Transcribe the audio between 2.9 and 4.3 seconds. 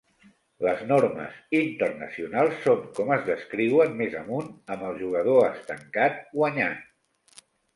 com es descriuen més